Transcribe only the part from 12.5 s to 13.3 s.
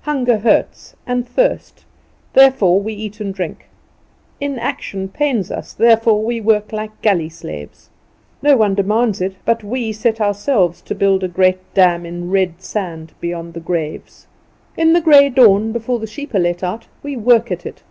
sand